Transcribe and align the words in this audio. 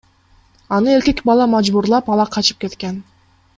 Аны 0.77 0.91
эркек 0.99 1.21
бала 1.31 1.47
мажбурлап 1.53 2.11
ала 2.17 2.29
качып 2.39 2.65
кеткен. 2.67 3.01